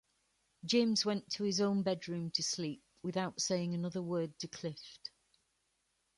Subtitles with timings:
[0.65, 5.11] James went to his own bedroom to sleep without saying another word to Clift.